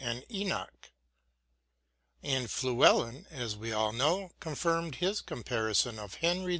[0.03, 0.89] and Enoch;
[2.23, 6.49] and Fluellen, as we all know, confirmed his compari son of Henry V.